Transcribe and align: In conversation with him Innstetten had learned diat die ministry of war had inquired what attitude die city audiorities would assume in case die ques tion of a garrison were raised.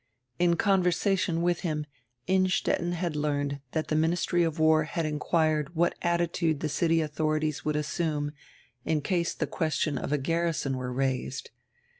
In 0.39 0.55
conversation 0.55 1.43
with 1.43 1.59
him 1.59 1.85
Innstetten 2.25 2.93
had 2.93 3.15
learned 3.15 3.61
diat 3.73 3.85
die 3.85 3.95
ministry 3.95 4.41
of 4.41 4.57
war 4.57 4.85
had 4.85 5.05
inquired 5.05 5.75
what 5.75 5.93
attitude 6.01 6.57
die 6.57 6.67
city 6.69 7.01
audiorities 7.03 7.63
would 7.63 7.75
assume 7.75 8.31
in 8.83 9.01
case 9.01 9.35
die 9.35 9.45
ques 9.45 9.75
tion 9.75 9.99
of 9.99 10.11
a 10.11 10.17
garrison 10.17 10.75
were 10.75 10.91
raised. 10.91 11.51